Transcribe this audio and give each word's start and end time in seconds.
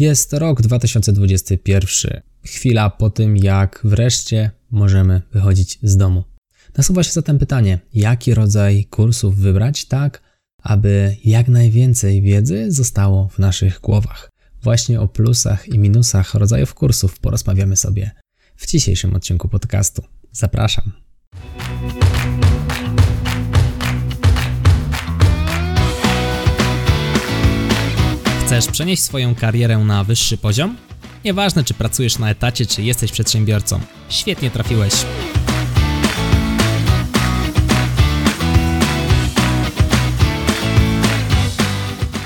Jest 0.00 0.32
rok 0.32 0.62
2021, 0.62 2.20
chwila 2.44 2.90
po 2.90 3.10
tym, 3.10 3.36
jak 3.36 3.80
wreszcie 3.84 4.50
możemy 4.70 5.22
wychodzić 5.32 5.78
z 5.82 5.96
domu. 5.96 6.24
Nasuwa 6.76 7.02
się 7.02 7.12
zatem 7.12 7.38
pytanie, 7.38 7.78
jaki 7.94 8.34
rodzaj 8.34 8.84
kursów 8.84 9.36
wybrać 9.36 9.84
tak, 9.84 10.22
aby 10.62 11.16
jak 11.24 11.48
najwięcej 11.48 12.22
wiedzy 12.22 12.72
zostało 12.72 13.28
w 13.28 13.38
naszych 13.38 13.80
głowach. 13.80 14.30
Właśnie 14.62 15.00
o 15.00 15.08
plusach 15.08 15.68
i 15.68 15.78
minusach 15.78 16.34
rodzajów 16.34 16.74
kursów 16.74 17.18
porozmawiamy 17.18 17.76
sobie 17.76 18.10
w 18.56 18.66
dzisiejszym 18.66 19.14
odcinku 19.14 19.48
podcastu. 19.48 20.02
Zapraszam. 20.32 20.92
Chcesz 28.50 28.66
przenieść 28.66 29.02
swoją 29.02 29.34
karierę 29.34 29.78
na 29.78 30.04
wyższy 30.04 30.36
poziom? 30.38 30.76
Nieważne, 31.24 31.64
czy 31.64 31.74
pracujesz 31.74 32.18
na 32.18 32.30
etacie, 32.30 32.66
czy 32.66 32.82
jesteś 32.82 33.12
przedsiębiorcą. 33.12 33.80
Świetnie 34.08 34.50
trafiłeś. 34.50 34.92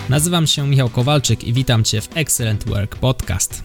Nazywam 0.09 0.47
się 0.47 0.67
Michał 0.69 0.89
Kowalczyk 0.89 1.45
i 1.45 1.53
witam 1.53 1.85
Cię 1.85 2.01
w 2.01 2.17
Excellent 2.17 2.65
Work 2.69 2.97
Podcast. 2.97 3.65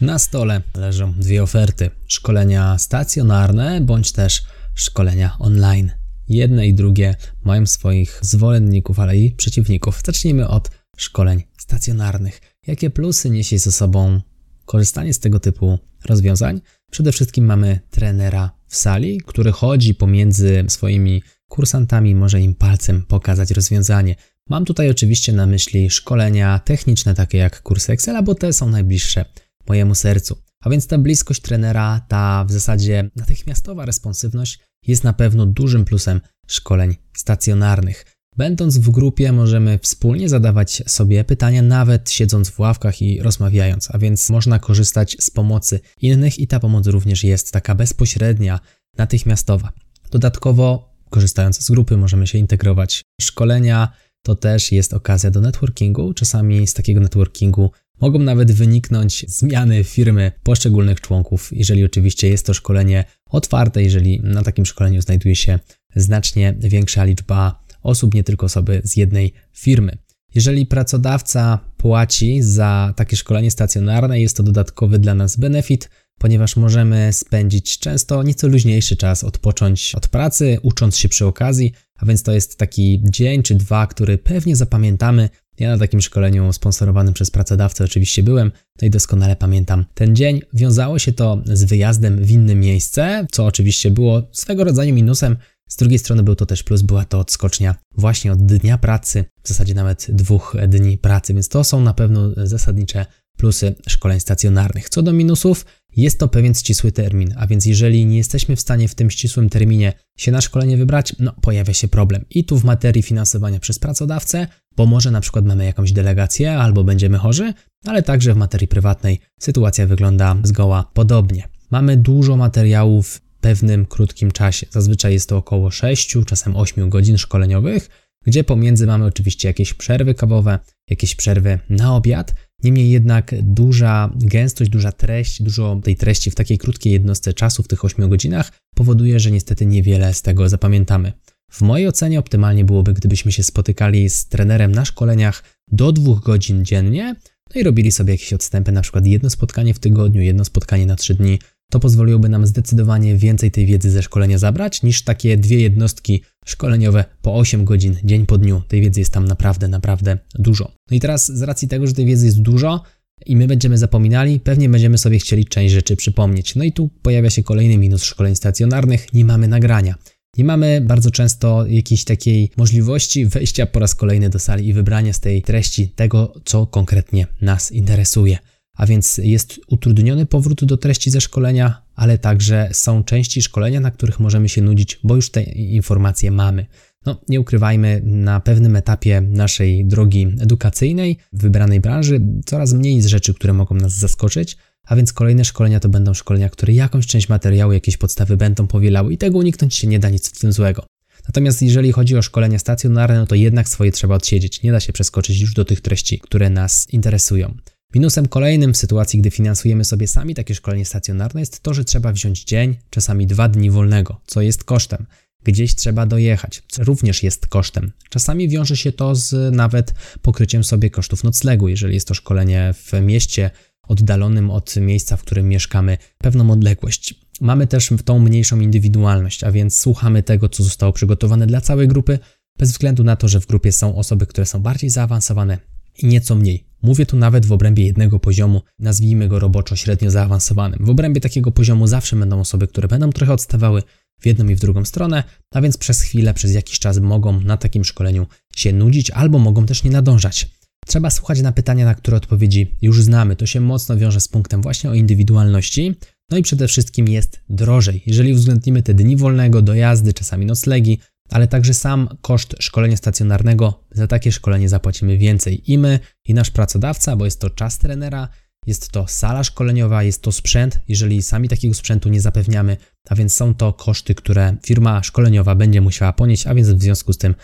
Na 0.00 0.18
stole 0.18 0.62
leżą 0.74 1.12
dwie 1.12 1.42
oferty: 1.42 1.90
szkolenia 2.06 2.78
stacjonarne 2.78 3.80
bądź 3.80 4.12
też 4.12 4.42
szkolenia 4.74 5.36
online. 5.38 6.03
Jedne 6.28 6.66
i 6.66 6.74
drugie 6.74 7.14
mają 7.44 7.66
swoich 7.66 8.18
zwolenników, 8.22 8.98
ale 8.98 9.16
i 9.16 9.32
przeciwników. 9.32 10.00
Zacznijmy 10.06 10.48
od 10.48 10.70
szkoleń 10.96 11.42
stacjonarnych. 11.58 12.40
Jakie 12.66 12.90
plusy 12.90 13.30
niesie 13.30 13.58
ze 13.58 13.72
sobą 13.72 14.20
korzystanie 14.64 15.14
z 15.14 15.20
tego 15.20 15.40
typu 15.40 15.78
rozwiązań? 16.04 16.60
Przede 16.90 17.12
wszystkim 17.12 17.44
mamy 17.44 17.80
trenera 17.90 18.50
w 18.66 18.76
sali, 18.76 19.20
który 19.26 19.52
chodzi 19.52 19.94
pomiędzy 19.94 20.64
swoimi 20.68 21.22
kursantami, 21.48 22.14
może 22.14 22.40
im 22.40 22.54
palcem 22.54 23.02
pokazać 23.02 23.50
rozwiązanie. 23.50 24.16
Mam 24.48 24.64
tutaj 24.64 24.90
oczywiście 24.90 25.32
na 25.32 25.46
myśli 25.46 25.90
szkolenia 25.90 26.58
techniczne, 26.58 27.14
takie 27.14 27.38
jak 27.38 27.62
kursy 27.62 27.92
Excela, 27.92 28.22
bo 28.22 28.34
te 28.34 28.52
są 28.52 28.70
najbliższe 28.70 29.24
mojemu 29.68 29.94
sercu. 29.94 30.38
A 30.60 30.70
więc 30.70 30.86
ta 30.86 30.98
bliskość 30.98 31.40
trenera, 31.40 32.00
ta 32.08 32.44
w 32.48 32.52
zasadzie 32.52 33.10
natychmiastowa 33.16 33.84
responsywność 33.84 34.58
jest 34.86 35.04
na 35.04 35.12
pewno 35.12 35.46
dużym 35.46 35.84
plusem 35.84 36.20
szkoleń 36.46 36.96
stacjonarnych. 37.16 38.04
Będąc 38.36 38.78
w 38.78 38.90
grupie, 38.90 39.32
możemy 39.32 39.78
wspólnie 39.78 40.28
zadawać 40.28 40.82
sobie 40.86 41.24
pytania, 41.24 41.62
nawet 41.62 42.10
siedząc 42.10 42.50
w 42.50 42.60
ławkach 42.60 43.02
i 43.02 43.22
rozmawiając, 43.22 43.88
a 43.90 43.98
więc 43.98 44.30
można 44.30 44.58
korzystać 44.58 45.16
z 45.20 45.30
pomocy 45.30 45.80
innych 46.00 46.38
i 46.38 46.46
ta 46.46 46.60
pomoc 46.60 46.86
również 46.86 47.24
jest 47.24 47.52
taka 47.52 47.74
bezpośrednia, 47.74 48.60
natychmiastowa. 48.98 49.72
Dodatkowo, 50.10 50.94
korzystając 51.10 51.60
z 51.60 51.70
grupy, 51.70 51.96
możemy 51.96 52.26
się 52.26 52.38
integrować. 52.38 53.02
Szkolenia 53.20 53.92
to 54.22 54.34
też 54.34 54.72
jest 54.72 54.94
okazja 54.94 55.30
do 55.30 55.40
networkingu. 55.40 56.14
Czasami 56.14 56.66
z 56.66 56.74
takiego 56.74 57.00
networkingu 57.00 57.70
mogą 58.00 58.18
nawet 58.18 58.52
wyniknąć 58.52 59.24
zmiany 59.28 59.84
firmy 59.84 60.32
poszczególnych 60.42 61.00
członków, 61.00 61.50
jeżeli 61.52 61.84
oczywiście 61.84 62.28
jest 62.28 62.46
to 62.46 62.54
szkolenie 62.54 63.04
otwarte, 63.30 63.82
jeżeli 63.82 64.20
na 64.20 64.42
takim 64.42 64.66
szkoleniu 64.66 65.02
znajduje 65.02 65.36
się 65.36 65.58
znacznie 65.96 66.54
większa 66.58 67.04
liczba 67.04 67.64
osób, 67.82 68.14
nie 68.14 68.24
tylko 68.24 68.46
osoby 68.46 68.80
z 68.84 68.96
jednej 68.96 69.32
firmy. 69.52 69.98
Jeżeli 70.34 70.66
pracodawca 70.66 71.58
płaci 71.76 72.42
za 72.42 72.94
takie 72.96 73.16
szkolenie 73.16 73.50
stacjonarne, 73.50 74.20
jest 74.20 74.36
to 74.36 74.42
dodatkowy 74.42 74.98
dla 74.98 75.14
nas 75.14 75.36
benefit, 75.36 75.90
ponieważ 76.18 76.56
możemy 76.56 77.12
spędzić 77.12 77.78
często 77.78 78.22
nieco 78.22 78.48
luźniejszy 78.48 78.96
czas, 78.96 79.24
odpocząć 79.24 79.94
od 79.94 80.08
pracy, 80.08 80.58
ucząc 80.62 80.96
się 80.96 81.08
przy 81.08 81.26
okazji, 81.26 81.72
a 81.96 82.06
więc 82.06 82.22
to 82.22 82.32
jest 82.32 82.58
taki 82.58 83.02
dzień 83.04 83.42
czy 83.42 83.54
dwa, 83.54 83.86
który 83.86 84.18
pewnie 84.18 84.56
zapamiętamy. 84.56 85.28
Ja 85.58 85.70
na 85.70 85.78
takim 85.78 86.00
szkoleniu 86.00 86.52
sponsorowanym 86.52 87.14
przez 87.14 87.30
pracodawcę 87.30 87.84
oczywiście 87.84 88.22
byłem, 88.22 88.52
no 88.82 88.86
i 88.86 88.90
doskonale 88.90 89.36
pamiętam 89.36 89.84
ten 89.94 90.16
dzień. 90.16 90.40
Wiązało 90.52 90.98
się 90.98 91.12
to 91.12 91.42
z 91.44 91.64
wyjazdem 91.64 92.24
w 92.24 92.30
inne 92.30 92.54
miejsce, 92.54 93.26
co 93.32 93.46
oczywiście 93.46 93.90
było 93.90 94.22
swego 94.32 94.64
rodzaju 94.64 94.94
minusem, 94.94 95.36
z 95.68 95.76
drugiej 95.76 95.98
strony 95.98 96.22
był 96.22 96.34
to 96.34 96.46
też 96.46 96.62
plus, 96.62 96.82
była 96.82 97.04
to 97.04 97.18
odskocznia 97.18 97.74
właśnie 97.96 98.32
od 98.32 98.46
dnia 98.46 98.78
pracy, 98.78 99.24
w 99.42 99.48
zasadzie 99.48 99.74
nawet 99.74 100.06
dwóch 100.08 100.56
dni 100.68 100.98
pracy, 100.98 101.34
więc 101.34 101.48
to 101.48 101.64
są 101.64 101.80
na 101.80 101.94
pewno 101.94 102.30
zasadnicze 102.46 103.06
plusy 103.36 103.74
szkoleń 103.88 104.20
stacjonarnych. 104.20 104.88
Co 104.88 105.02
do 105.02 105.12
minusów, 105.12 105.66
jest 105.96 106.18
to 106.18 106.28
pewien 106.28 106.54
ścisły 106.54 106.92
termin, 106.92 107.34
a 107.36 107.46
więc 107.46 107.66
jeżeli 107.66 108.06
nie 108.06 108.16
jesteśmy 108.16 108.56
w 108.56 108.60
stanie 108.60 108.88
w 108.88 108.94
tym 108.94 109.10
ścisłym 109.10 109.48
terminie 109.48 109.92
się 110.16 110.32
na 110.32 110.40
szkolenie 110.40 110.76
wybrać, 110.76 111.16
no 111.18 111.32
pojawia 111.40 111.74
się 111.74 111.88
problem. 111.88 112.24
I 112.30 112.44
tu 112.44 112.58
w 112.58 112.64
materii 112.64 113.02
finansowania 113.02 113.60
przez 113.60 113.78
pracodawcę, 113.78 114.46
bo 114.76 114.86
może 114.86 115.10
na 115.10 115.20
przykład 115.20 115.44
mamy 115.44 115.64
jakąś 115.64 115.92
delegację 115.92 116.52
albo 116.52 116.84
będziemy 116.84 117.18
chorzy, 117.18 117.54
ale 117.86 118.02
także 118.02 118.34
w 118.34 118.36
materii 118.36 118.68
prywatnej 118.68 119.20
sytuacja 119.40 119.86
wygląda 119.86 120.36
zgoła 120.42 120.90
podobnie. 120.94 121.48
Mamy 121.70 121.96
dużo 121.96 122.36
materiałów 122.36 123.20
pewnym 123.40 123.86
krótkim 123.86 124.32
czasie. 124.32 124.66
Zazwyczaj 124.70 125.12
jest 125.12 125.28
to 125.28 125.36
około 125.36 125.70
6, 125.70 126.16
czasem 126.26 126.56
8 126.56 126.90
godzin 126.90 127.18
szkoleniowych, 127.18 127.88
gdzie 128.26 128.44
pomiędzy 128.44 128.86
mamy 128.86 129.04
oczywiście 129.04 129.48
jakieś 129.48 129.74
przerwy 129.74 130.14
kawowe, 130.14 130.58
jakieś 130.90 131.14
przerwy 131.14 131.58
na 131.70 131.96
obiad. 131.96 132.34
Niemniej 132.62 132.90
jednak 132.90 133.34
duża 133.42 134.10
gęstość, 134.16 134.70
duża 134.70 134.92
treść, 134.92 135.42
dużo 135.42 135.80
tej 135.84 135.96
treści 135.96 136.30
w 136.30 136.34
takiej 136.34 136.58
krótkiej 136.58 136.92
jednostce 136.92 137.34
czasu 137.34 137.62
w 137.62 137.68
tych 137.68 137.84
8 137.84 138.08
godzinach 138.08 138.52
powoduje, 138.74 139.20
że 139.20 139.30
niestety 139.30 139.66
niewiele 139.66 140.14
z 140.14 140.22
tego 140.22 140.48
zapamiętamy. 140.48 141.12
W 141.50 141.62
mojej 141.62 141.88
ocenie 141.88 142.18
optymalnie 142.18 142.64
byłoby, 142.64 142.92
gdybyśmy 142.92 143.32
się 143.32 143.42
spotykali 143.42 144.10
z 144.10 144.28
trenerem 144.28 144.72
na 144.72 144.84
szkoleniach 144.84 145.44
do 145.68 145.92
dwóch 145.92 146.20
godzin 146.20 146.64
dziennie, 146.64 147.16
no 147.54 147.60
i 147.60 147.64
robili 147.64 147.92
sobie 147.92 148.12
jakieś 148.12 148.32
odstępy, 148.32 148.72
na 148.72 148.82
przykład 148.82 149.06
jedno 149.06 149.30
spotkanie 149.30 149.74
w 149.74 149.78
tygodniu, 149.78 150.22
jedno 150.22 150.44
spotkanie 150.44 150.86
na 150.86 150.96
trzy 150.96 151.14
dni, 151.14 151.38
to 151.70 151.80
pozwoliłoby 151.80 152.28
nam 152.28 152.46
zdecydowanie 152.46 153.16
więcej 153.16 153.50
tej 153.50 153.66
wiedzy 153.66 153.90
ze 153.90 154.02
szkolenia 154.02 154.38
zabrać 154.38 154.82
niż 154.82 155.02
takie 155.02 155.36
dwie 155.36 155.60
jednostki 155.60 156.22
szkoleniowe 156.44 157.04
po 157.22 157.36
8 157.36 157.64
godzin 157.64 157.96
dzień 158.04 158.26
po 158.26 158.38
dniu. 158.38 158.62
Tej 158.68 158.80
wiedzy 158.80 159.00
jest 159.00 159.12
tam 159.12 159.24
naprawdę, 159.24 159.68
naprawdę 159.68 160.18
dużo. 160.34 160.72
No 160.90 160.96
i 160.96 161.00
teraz 161.00 161.32
z 161.32 161.42
racji 161.42 161.68
tego, 161.68 161.86
że 161.86 161.92
tej 161.92 162.06
wiedzy 162.06 162.26
jest 162.26 162.42
dużo 162.42 162.82
i 163.26 163.36
my 163.36 163.46
będziemy 163.46 163.78
zapominali, 163.78 164.40
pewnie 164.40 164.68
będziemy 164.68 164.98
sobie 164.98 165.18
chcieli 165.18 165.44
część 165.44 165.74
rzeczy 165.74 165.96
przypomnieć. 165.96 166.54
No 166.54 166.64
i 166.64 166.72
tu 166.72 166.90
pojawia 167.02 167.30
się 167.30 167.42
kolejny 167.42 167.78
minus 167.78 168.04
szkoleń 168.04 168.36
stacjonarnych, 168.36 169.12
nie 169.12 169.24
mamy 169.24 169.48
nagrania. 169.48 169.94
Nie 170.38 170.44
mamy 170.44 170.80
bardzo 170.80 171.10
często 171.10 171.66
jakiejś 171.66 172.04
takiej 172.04 172.50
możliwości 172.56 173.26
wejścia 173.26 173.66
po 173.66 173.78
raz 173.78 173.94
kolejny 173.94 174.30
do 174.30 174.38
sali 174.38 174.68
i 174.68 174.72
wybrania 174.72 175.12
z 175.12 175.20
tej 175.20 175.42
treści 175.42 175.88
tego, 175.88 176.34
co 176.44 176.66
konkretnie 176.66 177.26
nas 177.40 177.72
interesuje 177.72 178.38
a 178.76 178.86
więc 178.86 179.18
jest 179.18 179.60
utrudniony 179.68 180.26
powrót 180.26 180.64
do 180.64 180.76
treści 180.76 181.10
ze 181.10 181.20
szkolenia, 181.20 181.82
ale 181.94 182.18
także 182.18 182.68
są 182.72 183.04
części 183.04 183.42
szkolenia, 183.42 183.80
na 183.80 183.90
których 183.90 184.20
możemy 184.20 184.48
się 184.48 184.62
nudzić, 184.62 185.00
bo 185.04 185.16
już 185.16 185.30
te 185.30 185.42
informacje 185.42 186.30
mamy. 186.30 186.66
No, 187.06 187.20
nie 187.28 187.40
ukrywajmy, 187.40 188.00
na 188.04 188.40
pewnym 188.40 188.76
etapie 188.76 189.20
naszej 189.20 189.86
drogi 189.86 190.26
edukacyjnej, 190.40 191.18
wybranej 191.32 191.80
branży, 191.80 192.20
coraz 192.46 192.72
mniej 192.72 193.02
z 193.02 193.06
rzeczy, 193.06 193.34
które 193.34 193.52
mogą 193.52 193.74
nas 193.74 193.92
zaskoczyć, 193.92 194.56
a 194.86 194.96
więc 194.96 195.12
kolejne 195.12 195.44
szkolenia 195.44 195.80
to 195.80 195.88
będą 195.88 196.14
szkolenia, 196.14 196.48
które 196.48 196.72
jakąś 196.72 197.06
część 197.06 197.28
materiału, 197.28 197.72
jakieś 197.72 197.96
podstawy 197.96 198.36
będą 198.36 198.66
powielały 198.66 199.12
i 199.12 199.18
tego 199.18 199.38
uniknąć 199.38 199.74
się 199.74 199.86
nie 199.86 199.98
da 199.98 200.10
nic 200.10 200.28
w 200.28 200.38
tym 200.38 200.52
złego. 200.52 200.86
Natomiast 201.28 201.62
jeżeli 201.62 201.92
chodzi 201.92 202.16
o 202.16 202.22
szkolenia 202.22 202.58
stacjonarne, 202.58 203.18
no 203.18 203.26
to 203.26 203.34
jednak 203.34 203.68
swoje 203.68 203.92
trzeba 203.92 204.14
odsiedzieć. 204.14 204.62
Nie 204.62 204.72
da 204.72 204.80
się 204.80 204.92
przeskoczyć 204.92 205.40
już 205.40 205.54
do 205.54 205.64
tych 205.64 205.80
treści, 205.80 206.18
które 206.18 206.50
nas 206.50 206.86
interesują. 206.90 207.54
Minusem 207.94 208.28
kolejnym 208.28 208.72
w 208.72 208.76
sytuacji, 208.76 209.20
gdy 209.20 209.30
finansujemy 209.30 209.84
sobie 209.84 210.08
sami 210.08 210.34
takie 210.34 210.54
szkolenie 210.54 210.84
stacjonarne 210.84 211.40
jest 211.40 211.60
to, 211.60 211.74
że 211.74 211.84
trzeba 211.84 212.12
wziąć 212.12 212.44
dzień, 212.44 212.76
czasami 212.90 213.26
dwa 213.26 213.48
dni 213.48 213.70
wolnego, 213.70 214.20
co 214.26 214.42
jest 214.42 214.64
kosztem. 214.64 215.06
Gdzieś 215.44 215.74
trzeba 215.74 216.06
dojechać, 216.06 216.62
co 216.68 216.84
również 216.84 217.22
jest 217.22 217.46
kosztem. 217.46 217.92
Czasami 218.10 218.48
wiąże 218.48 218.76
się 218.76 218.92
to 218.92 219.14
z 219.14 219.54
nawet 219.54 219.94
pokryciem 220.22 220.64
sobie 220.64 220.90
kosztów 220.90 221.24
noclegu, 221.24 221.68
jeżeli 221.68 221.94
jest 221.94 222.08
to 222.08 222.14
szkolenie 222.14 222.74
w 222.74 222.92
mieście 223.00 223.50
oddalonym 223.88 224.50
od 224.50 224.76
miejsca, 224.76 225.16
w 225.16 225.22
którym 225.22 225.48
mieszkamy, 225.48 225.98
pewną 226.18 226.50
odległość. 226.50 227.14
Mamy 227.40 227.66
też 227.66 227.92
tą 228.04 228.18
mniejszą 228.18 228.60
indywidualność, 228.60 229.44
a 229.44 229.52
więc 229.52 229.76
słuchamy 229.76 230.22
tego, 230.22 230.48
co 230.48 230.62
zostało 230.62 230.92
przygotowane 230.92 231.46
dla 231.46 231.60
całej 231.60 231.88
grupy, 231.88 232.18
bez 232.58 232.72
względu 232.72 233.04
na 233.04 233.16
to, 233.16 233.28
że 233.28 233.40
w 233.40 233.46
grupie 233.46 233.72
są 233.72 233.96
osoby, 233.96 234.26
które 234.26 234.46
są 234.46 234.60
bardziej 234.60 234.90
zaawansowane 234.90 235.58
i 236.02 236.06
nieco 236.06 236.34
mniej. 236.34 236.66
Mówię 236.82 237.06
tu 237.06 237.16
nawet 237.16 237.46
w 237.46 237.52
obrębie 237.52 237.84
jednego 237.84 238.20
poziomu, 238.20 238.62
nazwijmy 238.78 239.28
go 239.28 239.38
roboczo 239.38 239.76
średnio 239.76 240.10
zaawansowanym. 240.10 240.84
W 240.84 240.90
obrębie 240.90 241.20
takiego 241.20 241.52
poziomu 241.52 241.86
zawsze 241.86 242.16
będą 242.16 242.40
osoby, 242.40 242.68
które 242.68 242.88
będą 242.88 243.12
trochę 243.12 243.32
odstawały 243.32 243.82
w 244.20 244.26
jedną 244.26 244.48
i 244.48 244.54
w 244.54 244.60
drugą 244.60 244.84
stronę, 244.84 245.24
a 245.54 245.60
więc 245.60 245.76
przez 245.76 246.02
chwilę, 246.02 246.34
przez 246.34 246.54
jakiś 246.54 246.78
czas 246.78 246.98
mogą 246.98 247.40
na 247.40 247.56
takim 247.56 247.84
szkoleniu 247.84 248.26
się 248.56 248.72
nudzić 248.72 249.10
albo 249.10 249.38
mogą 249.38 249.66
też 249.66 249.84
nie 249.84 249.90
nadążać. 249.90 250.50
Trzeba 250.86 251.10
słuchać 251.10 251.40
na 251.40 251.52
pytania, 251.52 251.84
na 251.84 251.94
które 251.94 252.16
odpowiedzi 252.16 252.74
już 252.82 253.02
znamy. 253.02 253.36
To 253.36 253.46
się 253.46 253.60
mocno 253.60 253.96
wiąże 253.96 254.20
z 254.20 254.28
punktem 254.28 254.62
właśnie 254.62 254.90
o 254.90 254.94
indywidualności. 254.94 255.94
No 256.30 256.36
i 256.36 256.42
przede 256.42 256.68
wszystkim 256.68 257.08
jest 257.08 257.40
drożej. 257.48 258.02
Jeżeli 258.06 258.32
uwzględnimy 258.32 258.82
te 258.82 258.94
dni 258.94 259.16
wolnego, 259.16 259.62
dojazdy, 259.62 260.12
czasami 260.12 260.46
noclegi, 260.46 260.98
ale 261.30 261.48
także 261.48 261.74
sam 261.74 262.08
koszt 262.20 262.54
szkolenia 262.58 262.96
stacjonarnego, 262.96 263.84
za 263.90 264.06
takie 264.06 264.32
szkolenie 264.32 264.68
zapłacimy 264.68 265.18
więcej 265.18 265.72
i 265.72 265.78
my, 265.78 265.98
i 266.24 266.34
nasz 266.34 266.50
pracodawca, 266.50 267.16
bo 267.16 267.24
jest 267.24 267.40
to 267.40 267.50
czas 267.50 267.78
trenera, 267.78 268.28
jest 268.66 268.90
to 268.90 269.08
sala 269.08 269.44
szkoleniowa, 269.44 270.02
jest 270.02 270.22
to 270.22 270.32
sprzęt, 270.32 270.80
jeżeli 270.88 271.22
sami 271.22 271.48
takiego 271.48 271.74
sprzętu 271.74 272.08
nie 272.08 272.20
zapewniamy, 272.20 272.76
a 273.08 273.14
więc 273.14 273.34
są 273.34 273.54
to 273.54 273.72
koszty, 273.72 274.14
które 274.14 274.56
firma 274.66 275.02
szkoleniowa 275.02 275.54
będzie 275.54 275.80
musiała 275.80 276.12
ponieść, 276.12 276.46
a 276.46 276.54
więc 276.54 276.68
w 276.68 276.82
związku 276.82 277.12
z 277.12 277.18
tym 277.18 277.34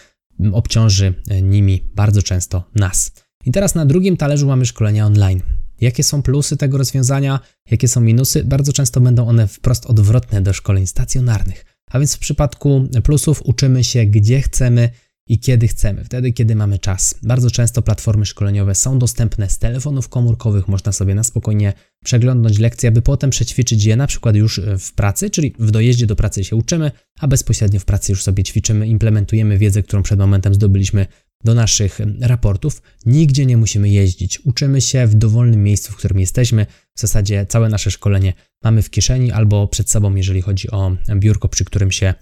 obciąży 0.53 1.15
nimi 1.43 1.91
bardzo 1.95 2.23
często 2.23 2.71
nas. 2.75 3.13
I 3.45 3.51
teraz 3.51 3.75
na 3.75 3.87
drugim 3.87 4.17
talerzu 4.17 4.47
mamy 4.47 4.67
szkolenia 4.67 5.07
online. 5.07 5.43
Jakie 5.81 6.05
są 6.05 6.23
plusy 6.23 6.57
tego 6.57 6.79
rozwiązania, 6.79 7.41
jakie 7.71 7.89
są 7.89 8.01
minusy? 8.01 8.45
Bardzo 8.45 8.73
często 8.73 9.01
będą 9.01 9.29
one 9.29 9.49
wprost 9.49 9.87
odwrotne 9.87 10.43
do 10.43 10.53
szkoleń 10.53 10.87
stacjonarnych. 10.87 11.65
A 11.91 11.99
więc 11.99 12.17
w 12.17 12.19
przypadku 12.19 12.89
plusów 13.03 13.43
uczymy 13.45 13.85
się 13.85 14.07
gdzie 14.07 14.41
chcemy 14.41 14.91
i 15.27 15.39
kiedy 15.39 15.69
chcemy, 15.69 16.05
wtedy 16.05 16.33
kiedy 16.33 16.57
mamy 16.57 16.79
czas. 16.79 17.15
Bardzo 17.23 17.51
często 17.51 17.83
platformy 17.83 18.27
szkoleniowe 18.27 18.75
są 18.75 18.99
dostępne 18.99 19.51
z 19.51 19.59
telefonów 19.59 20.09
komórkowych, 20.09 20.69
można 20.69 20.93
sobie 20.93 21.15
na 21.15 21.25
spokojnie 21.25 21.73
przeglądnąć 22.05 22.59
lekcje, 22.59 22.89
aby 22.89 23.03
potem 23.03 23.31
przećwiczyć 23.31 23.85
je 23.85 23.97
na 23.97 24.07
przykład 24.07 24.37
już 24.37 24.61
w 24.79 24.93
pracy, 24.93 25.31
czyli 25.31 25.55
w 25.59 25.71
dojeździe 25.71 26.07
do 26.07 26.17
pracy 26.17 26.45
się 26.45 26.57
uczymy, 26.57 26.91
a 27.21 27.29
bezpośrednio 27.29 27.81
w 27.81 27.85
pracy 27.85 28.13
już 28.13 28.23
sobie 28.23 28.45
ćwiczymy, 28.45 28.89
implementujemy 28.89 29.59
wiedzę, 29.59 29.83
którą 29.83 30.03
przed 30.03 30.19
momentem 30.19 30.55
zdobyliśmy 30.55 31.07
do 31.45 31.55
naszych 31.55 32.01
raportów. 32.21 32.83
Nigdzie 33.07 33.47
nie 33.47 33.57
musimy 33.57 33.89
jeździć. 33.89 34.41
Uczymy 34.41 34.81
się 34.81 35.07
w 35.07 35.15
dowolnym 35.15 35.63
miejscu, 35.63 35.93
w 35.93 35.97
którym 35.97 36.21
jesteśmy. 36.21 36.67
W 36.97 37.01
zasadzie 37.01 37.47
całe 37.47 37.69
nasze 37.69 37.91
szkolenie 37.91 38.33
mamy 38.65 38.83
w 38.83 38.91
kieszeni 38.91 39.33
albo 39.33 39.69
przed 39.69 39.91
sobą, 39.91 40.15
jeżeli 40.15 40.43
chodzi 40.43 40.71
o 40.71 40.97
biurko, 41.15 41.49
przy 41.49 41.65
którym 41.65 41.93
się 41.93 42.15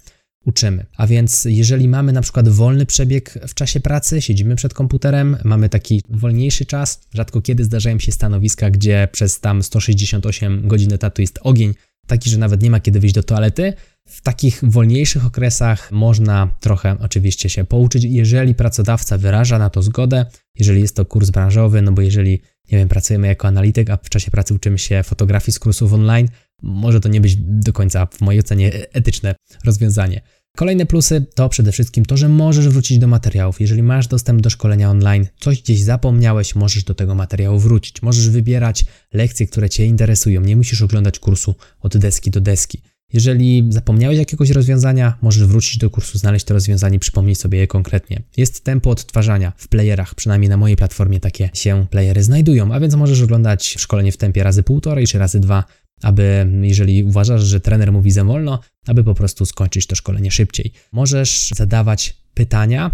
uczymy. 0.45 0.85
A 0.97 1.07
więc 1.07 1.45
jeżeli 1.45 1.87
mamy 1.87 2.11
na 2.11 2.21
przykład 2.21 2.49
wolny 2.49 2.85
przebieg 2.85 3.39
w 3.47 3.53
czasie 3.53 3.79
pracy, 3.79 4.21
siedzimy 4.21 4.55
przed 4.55 4.73
komputerem, 4.73 5.37
mamy 5.43 5.69
taki 5.69 6.01
wolniejszy 6.09 6.65
czas, 6.65 7.01
rzadko 7.13 7.41
kiedy 7.41 7.63
zdarzają 7.63 7.99
się 7.99 8.11
stanowiska, 8.11 8.69
gdzie 8.69 9.07
przez 9.11 9.39
tam 9.39 9.63
168 9.63 10.67
godzin 10.67 10.93
etatu 10.93 11.21
jest 11.21 11.39
ogień, 11.43 11.73
taki, 12.07 12.29
że 12.29 12.37
nawet 12.37 12.61
nie 12.61 12.71
ma 12.71 12.79
kiedy 12.79 12.99
wyjść 12.99 13.15
do 13.15 13.23
toalety, 13.23 13.73
w 14.09 14.21
takich 14.21 14.59
wolniejszych 14.63 15.25
okresach 15.25 15.91
można 15.91 16.55
trochę 16.59 16.97
oczywiście 16.99 17.49
się 17.49 17.65
pouczyć, 17.65 18.03
jeżeli 18.03 18.55
pracodawca 18.55 19.17
wyraża 19.17 19.59
na 19.59 19.69
to 19.69 19.81
zgodę, 19.81 20.25
jeżeli 20.55 20.81
jest 20.81 20.95
to 20.95 21.05
kurs 21.05 21.29
branżowy, 21.29 21.81
no 21.81 21.91
bo 21.91 22.01
jeżeli, 22.01 22.31
nie 22.71 22.77
wiem, 22.77 22.87
pracujemy 22.87 23.27
jako 23.27 23.47
analityk, 23.47 23.89
a 23.89 23.97
w 23.97 24.09
czasie 24.09 24.31
pracy 24.31 24.53
uczymy 24.53 24.79
się 24.79 25.03
fotografii 25.03 25.53
z 25.53 25.59
kursów 25.59 25.93
online, 25.93 26.27
może 26.61 26.99
to 26.99 27.09
nie 27.09 27.21
być 27.21 27.35
do 27.35 27.73
końca, 27.73 28.05
w 28.05 28.21
mojej 28.21 28.39
ocenie, 28.39 28.71
etyczne 28.93 29.35
rozwiązanie. 29.65 30.21
Kolejne 30.57 30.85
plusy 30.85 31.25
to 31.35 31.49
przede 31.49 31.71
wszystkim 31.71 32.05
to, 32.05 32.17
że 32.17 32.29
możesz 32.29 32.69
wrócić 32.69 32.97
do 32.97 33.07
materiałów. 33.07 33.61
Jeżeli 33.61 33.83
masz 33.83 34.07
dostęp 34.07 34.41
do 34.41 34.49
szkolenia 34.49 34.89
online, 34.89 35.27
coś 35.39 35.61
gdzieś 35.61 35.81
zapomniałeś, 35.81 36.55
możesz 36.55 36.83
do 36.83 36.95
tego 36.95 37.15
materiału 37.15 37.59
wrócić. 37.59 38.01
Możesz 38.01 38.29
wybierać 38.29 38.85
lekcje, 39.13 39.47
które 39.47 39.69
Cię 39.69 39.85
interesują. 39.85 40.41
Nie 40.41 40.55
musisz 40.55 40.81
oglądać 40.81 41.19
kursu 41.19 41.55
od 41.79 41.97
deski 41.97 42.31
do 42.31 42.41
deski. 42.41 42.81
Jeżeli 43.13 43.65
zapomniałeś 43.69 44.17
jakiegoś 44.17 44.49
rozwiązania, 44.49 45.17
możesz 45.21 45.45
wrócić 45.45 45.77
do 45.77 45.89
kursu, 45.89 46.17
znaleźć 46.17 46.45
to 46.45 46.53
rozwiązanie 46.53 46.99
przypomnieć 46.99 47.39
sobie 47.39 47.59
je 47.59 47.67
konkretnie. 47.67 48.21
Jest 48.37 48.63
tempo 48.63 48.89
odtwarzania 48.89 49.53
w 49.57 49.67
playerach, 49.67 50.15
przynajmniej 50.15 50.49
na 50.49 50.57
mojej 50.57 50.77
platformie 50.77 51.19
takie 51.19 51.49
się 51.53 51.85
playery 51.89 52.23
znajdują, 52.23 52.73
a 52.73 52.79
więc 52.79 52.95
możesz 52.95 53.21
oglądać 53.21 53.75
szkolenie 53.77 54.11
w 54.11 54.17
tempie 54.17 54.43
razy 54.43 54.63
półtorej 54.63 55.07
czy 55.07 55.19
razy 55.19 55.39
dwa, 55.39 55.63
aby, 56.01 56.47
jeżeli 56.61 57.03
uważasz, 57.03 57.43
że 57.43 57.59
trener 57.59 57.91
mówi 57.91 58.11
za 58.11 58.23
wolno, 58.23 58.59
aby 58.87 59.03
po 59.03 59.15
prostu 59.15 59.45
skończyć 59.45 59.87
to 59.87 59.95
szkolenie 59.95 60.31
szybciej. 60.31 60.71
Możesz 60.91 61.49
zadawać 61.55 62.17
pytania 62.33 62.91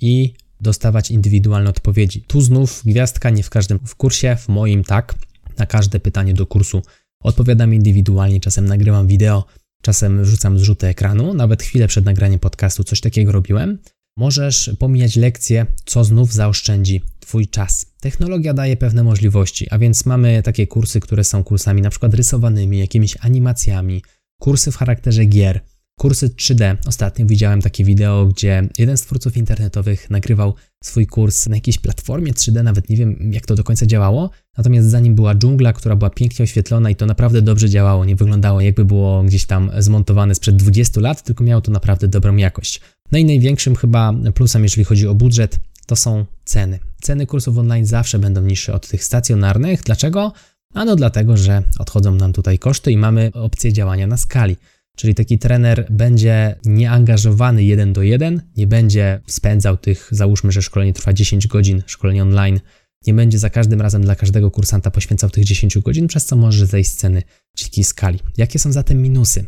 i 0.00 0.34
dostawać 0.60 1.10
indywidualne 1.10 1.70
odpowiedzi. 1.70 2.22
Tu 2.26 2.40
znów 2.40 2.82
gwiazdka, 2.86 3.30
nie 3.30 3.42
w 3.42 3.50
każdym 3.50 3.78
w 3.84 3.94
kursie, 3.94 4.36
w 4.36 4.48
moim 4.48 4.84
tak. 4.84 5.14
Na 5.58 5.66
każde 5.66 6.00
pytanie 6.00 6.34
do 6.34 6.46
kursu 6.46 6.82
odpowiadam 7.22 7.74
indywidualnie, 7.74 8.40
czasem 8.40 8.64
nagrywam 8.64 9.06
wideo, 9.06 9.44
czasem 9.82 10.22
wrzucam 10.22 10.58
zrzuty 10.58 10.86
ekranu, 10.86 11.34
nawet 11.34 11.62
chwilę 11.62 11.88
przed 11.88 12.04
nagraniem 12.04 12.38
podcastu 12.38 12.84
coś 12.84 13.00
takiego 13.00 13.32
robiłem. 13.32 13.78
Możesz 14.16 14.70
pomijać 14.78 15.16
lekcje, 15.16 15.66
co 15.84 16.04
znów 16.04 16.32
zaoszczędzi 16.32 17.02
Twój 17.20 17.48
czas. 17.48 17.86
Technologia 18.00 18.54
daje 18.54 18.76
pewne 18.76 19.02
możliwości, 19.04 19.66
a 19.70 19.78
więc 19.78 20.06
mamy 20.06 20.42
takie 20.42 20.66
kursy, 20.66 21.00
które 21.00 21.24
są 21.24 21.44
kursami 21.44 21.82
na 21.82 21.90
przykład 21.90 22.14
rysowanymi, 22.14 22.78
jakimiś 22.78 23.16
animacjami, 23.20 24.02
kursy 24.40 24.72
w 24.72 24.76
charakterze 24.76 25.24
gier, 25.24 25.60
kursy 25.98 26.28
3D. 26.28 26.76
Ostatnio 26.86 27.26
widziałem 27.26 27.62
takie 27.62 27.84
wideo, 27.84 28.26
gdzie 28.26 28.68
jeden 28.78 28.96
z 28.96 29.02
twórców 29.02 29.36
internetowych 29.36 30.10
nagrywał 30.10 30.54
swój 30.84 31.06
kurs 31.06 31.46
na 31.48 31.56
jakiejś 31.56 31.78
platformie 31.78 32.32
3D, 32.32 32.64
nawet 32.64 32.88
nie 32.88 32.96
wiem 32.96 33.32
jak 33.32 33.46
to 33.46 33.54
do 33.54 33.64
końca 33.64 33.86
działało, 33.86 34.30
natomiast 34.56 34.90
za 34.90 35.00
nim 35.00 35.14
była 35.14 35.34
dżungla, 35.34 35.72
która 35.72 35.96
była 35.96 36.10
pięknie 36.10 36.42
oświetlona 36.42 36.90
i 36.90 36.96
to 36.96 37.06
naprawdę 37.06 37.42
dobrze 37.42 37.68
działało, 37.68 38.04
nie 38.04 38.16
wyglądało 38.16 38.60
jakby 38.60 38.84
było 38.84 39.22
gdzieś 39.22 39.46
tam 39.46 39.70
zmontowane 39.78 40.34
sprzed 40.34 40.56
20 40.56 41.00
lat, 41.00 41.22
tylko 41.22 41.44
miało 41.44 41.60
to 41.60 41.72
naprawdę 41.72 42.08
dobrą 42.08 42.36
jakość. 42.36 42.80
No 43.12 43.18
i 43.18 43.24
największym 43.24 43.76
chyba 43.76 44.14
plusem, 44.34 44.62
jeżeli 44.62 44.84
chodzi 44.84 45.06
o 45.06 45.14
budżet, 45.14 45.60
to 45.86 45.96
są 45.96 46.24
ceny. 46.44 46.78
Ceny 47.02 47.26
kursów 47.26 47.58
online 47.58 47.86
zawsze 47.86 48.18
będą 48.18 48.42
niższe 48.42 48.74
od 48.74 48.88
tych 48.88 49.04
stacjonarnych. 49.04 49.82
Dlaczego? 49.82 50.32
Ano 50.74 50.96
dlatego, 50.96 51.36
że 51.36 51.62
odchodzą 51.78 52.14
nam 52.14 52.32
tutaj 52.32 52.58
koszty 52.58 52.92
i 52.92 52.96
mamy 52.96 53.30
opcję 53.34 53.72
działania 53.72 54.06
na 54.06 54.16
skali. 54.16 54.56
Czyli 54.98 55.14
taki 55.14 55.38
trener 55.38 55.86
będzie 55.90 56.56
nieangażowany 56.64 57.64
jeden 57.64 57.92
do 57.92 58.02
jeden, 58.02 58.42
nie 58.56 58.66
będzie 58.66 59.20
spędzał 59.26 59.76
tych, 59.76 60.08
załóżmy, 60.10 60.52
że 60.52 60.62
szkolenie 60.62 60.92
trwa 60.92 61.12
10 61.12 61.46
godzin, 61.46 61.82
szkolenie 61.86 62.22
online, 62.22 62.60
nie 63.06 63.14
będzie 63.14 63.38
za 63.38 63.50
każdym 63.50 63.80
razem 63.80 64.02
dla 64.02 64.16
każdego 64.16 64.50
kursanta 64.50 64.90
poświęcał 64.90 65.30
tych 65.30 65.44
10 65.44 65.78
godzin, 65.78 66.06
przez 66.06 66.24
co 66.24 66.36
może 66.36 66.66
zejść 66.66 66.90
z 66.90 66.96
ceny 66.96 67.22
dzikiej 67.56 67.84
skali. 67.84 68.18
Jakie 68.36 68.58
są 68.58 68.72
zatem 68.72 69.02
minusy? 69.02 69.46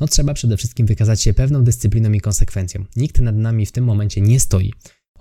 No 0.00 0.06
trzeba 0.06 0.34
przede 0.34 0.56
wszystkim 0.56 0.86
wykazać 0.86 1.22
się 1.22 1.34
pewną 1.34 1.64
dyscypliną 1.64 2.12
i 2.12 2.20
konsekwencją. 2.20 2.84
Nikt 2.96 3.20
nad 3.20 3.36
nami 3.36 3.66
w 3.66 3.72
tym 3.72 3.84
momencie 3.84 4.20
nie 4.20 4.40
stoi. 4.40 4.72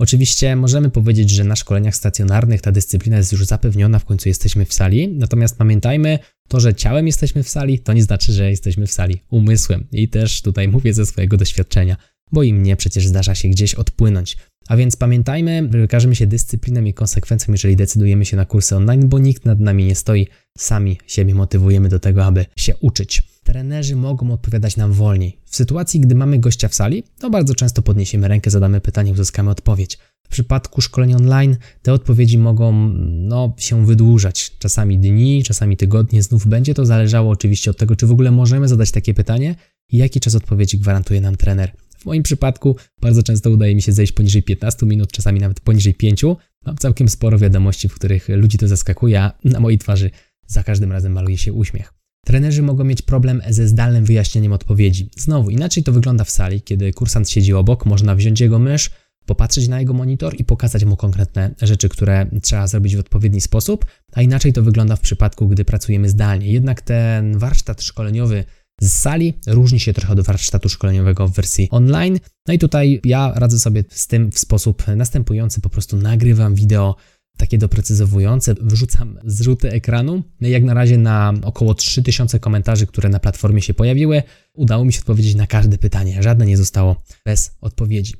Oczywiście 0.01 0.56
możemy 0.56 0.89
powiedzieć, 0.89 1.30
że 1.30 1.44
na 1.44 1.56
szkoleniach 1.56 1.95
stacjonarnych 1.95 2.62
ta 2.62 2.71
dyscyplina 2.71 3.18
jest 3.18 3.31
już 3.31 3.45
zapewniona, 3.45 4.00
w 4.00 4.06
końcu 4.06 4.30
jesteśmy 4.30 4.65
w 4.65 4.73
sali, 4.73 5.07
natomiast 5.07 5.57
pamiętajmy, 5.57 6.19
to, 6.47 6.59
że 6.59 6.75
ciałem 6.75 7.07
jesteśmy 7.07 7.44
w 7.44 7.49
sali, 7.49 7.80
to 7.80 7.94
nie 7.94 8.04
znaczy, 8.04 8.33
że 8.33 8.49
jesteśmy 8.49 8.87
w 8.87 8.92
sali 8.92 9.21
umysłem. 9.30 9.87
I 9.92 10.09
też 10.09 10.42
tutaj 10.42 10.68
mówię 10.68 10.94
ze 10.94 11.06
swojego 11.06 11.37
doświadczenia, 11.37 11.97
bo 12.31 12.44
i 12.44 12.54
mnie 12.54 12.75
przecież 12.75 13.07
zdarza 13.07 13.35
się 13.35 13.49
gdzieś 13.49 13.73
odpłynąć. 13.73 14.37
A 14.71 14.78
więc 14.78 14.95
pamiętajmy, 14.95 15.69
że 15.71 15.80
wykażemy 15.80 16.16
się 16.16 16.28
dyscypliną 16.28 16.83
i 16.83 16.94
konsekwencją, 16.94 17.51
jeżeli 17.51 17.75
decydujemy 17.75 18.25
się 18.25 18.37
na 18.37 18.45
kursy 18.45 18.75
online, 18.75 19.09
bo 19.09 19.19
nikt 19.19 19.45
nad 19.45 19.59
nami 19.59 19.85
nie 19.85 19.95
stoi, 19.95 20.28
sami 20.57 20.97
siebie 21.07 21.35
motywujemy 21.35 21.90
do 21.90 21.99
tego, 21.99 22.25
aby 22.25 22.45
się 22.56 22.75
uczyć. 22.75 23.23
Trenerzy 23.44 23.95
mogą 23.95 24.31
odpowiadać 24.31 24.78
nam 24.78 24.94
wolniej. 24.94 25.37
W 25.45 25.56
sytuacji, 25.56 25.99
gdy 25.99 26.16
mamy 26.16 26.40
gościa 26.40 26.68
w 26.68 26.75
sali, 26.75 27.04
to 27.19 27.30
bardzo 27.30 27.56
często 27.56 27.81
podniesiemy 27.81 28.28
rękę, 28.28 28.49
zadamy 28.49 28.81
pytanie, 28.81 29.11
uzyskamy 29.11 29.49
odpowiedź. 29.49 29.97
W 30.23 30.30
przypadku 30.30 30.81
szkoleń 30.81 31.13
online 31.13 31.57
te 31.81 31.94
odpowiedzi 31.94 32.37
mogą 32.37 32.90
no, 32.99 33.54
się 33.57 33.85
wydłużać, 33.85 34.51
czasami 34.59 34.97
dni, 34.99 35.44
czasami 35.44 35.78
tygodnie, 35.78 36.23
znów 36.23 36.47
będzie 36.47 36.73
to 36.73 36.85
zależało 36.85 37.31
oczywiście 37.31 37.71
od 37.71 37.78
tego, 37.78 37.95
czy 37.95 38.07
w 38.07 38.11
ogóle 38.11 38.31
możemy 38.31 38.68
zadać 38.68 38.92
takie 38.92 39.13
pytanie 39.13 39.56
i 39.90 39.97
jaki 39.97 40.19
czas 40.19 40.35
odpowiedzi 40.35 40.80
gwarantuje 40.80 41.21
nam 41.21 41.35
trener. 41.35 41.71
W 42.01 42.05
moim 42.05 42.23
przypadku 42.23 42.75
bardzo 43.01 43.23
często 43.23 43.49
udaje 43.49 43.75
mi 43.75 43.81
się 43.81 43.91
zejść 43.91 44.13
poniżej 44.13 44.43
15 44.43 44.85
minut, 44.85 45.11
czasami 45.11 45.39
nawet 45.39 45.59
poniżej 45.59 45.93
5. 45.93 46.23
Mam 46.65 46.77
całkiem 46.77 47.09
sporo 47.09 47.39
wiadomości, 47.39 47.89
w 47.89 47.95
których 47.95 48.29
ludzi 48.29 48.57
to 48.57 48.67
zaskakuje, 48.67 49.21
a 49.21 49.33
na 49.43 49.59
mojej 49.59 49.79
twarzy 49.79 50.11
za 50.47 50.63
każdym 50.63 50.91
razem 50.91 51.11
maluje 51.11 51.37
się 51.37 51.53
uśmiech. 51.53 51.93
Trenerzy 52.25 52.61
mogą 52.61 52.83
mieć 52.83 53.01
problem 53.01 53.41
ze 53.49 53.67
zdalnym 53.67 54.05
wyjaśnieniem 54.05 54.53
odpowiedzi. 54.53 55.09
Znowu, 55.17 55.49
inaczej 55.49 55.83
to 55.83 55.91
wygląda 55.91 56.23
w 56.23 56.29
sali, 56.29 56.61
kiedy 56.61 56.93
kursant 56.93 57.29
siedzi 57.29 57.53
obok, 57.53 57.85
można 57.85 58.15
wziąć 58.15 58.41
jego 58.41 58.59
mysz, 58.59 58.91
popatrzeć 59.25 59.67
na 59.67 59.79
jego 59.79 59.93
monitor 59.93 60.35
i 60.39 60.43
pokazać 60.43 60.85
mu 60.85 60.97
konkretne 60.97 61.55
rzeczy, 61.61 61.89
które 61.89 62.25
trzeba 62.41 62.67
zrobić 62.67 62.95
w 62.95 62.99
odpowiedni 62.99 63.41
sposób, 63.41 63.85
a 64.13 64.21
inaczej 64.21 64.53
to 64.53 64.63
wygląda 64.63 64.95
w 64.95 65.01
przypadku, 65.01 65.47
gdy 65.47 65.65
pracujemy 65.65 66.09
zdalnie. 66.09 66.51
Jednak 66.51 66.81
ten 66.81 67.37
warsztat 67.37 67.81
szkoleniowy 67.81 68.43
z 68.81 68.94
sali 68.94 69.33
różni 69.47 69.80
się 69.80 69.94
trochę 69.94 70.14
od 70.14 70.21
warsztatu 70.21 70.69
szkoleniowego 70.69 71.28
w 71.28 71.33
wersji 71.33 71.68
online. 71.71 72.19
No 72.47 72.54
i 72.54 72.59
tutaj 72.59 73.02
ja 73.04 73.33
radzę 73.35 73.59
sobie 73.59 73.83
z 73.90 74.07
tym 74.07 74.31
w 74.31 74.40
sposób 74.40 74.83
następujący, 74.95 75.61
po 75.61 75.69
prostu 75.69 75.97
nagrywam 75.97 76.56
wideo 76.56 76.95
takie 77.38 77.57
doprecyzowujące, 77.57 78.56
wrzucam 78.61 79.19
zrzuty 79.23 79.71
ekranu. 79.71 80.23
No 80.42 80.47
jak 80.47 80.64
na 80.64 80.73
razie 80.73 80.97
na 80.97 81.33
około 81.44 81.73
3000 81.73 82.40
komentarzy, 82.40 82.88
które 82.88 83.09
na 83.09 83.19
platformie 83.19 83.61
się 83.61 83.73
pojawiły, 83.73 84.23
udało 84.54 84.85
mi 84.85 84.94
się 84.94 85.00
odpowiedzieć 85.00 85.35
na 85.35 85.47
każde 85.47 85.78
pytanie. 85.78 86.23
Żadne 86.23 86.45
nie 86.45 86.57
zostało 86.57 87.04
bez 87.26 87.57
odpowiedzi. 87.61 88.14